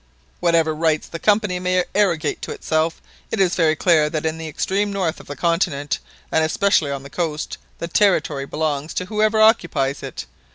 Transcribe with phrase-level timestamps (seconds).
[0.39, 4.47] Whatever rights the Company may arrogate to itself, it is very clear that in the
[4.47, 5.99] extreme north of the continent,
[6.31, 10.25] and especially on the coast, the territory belongs to whoever occupies it.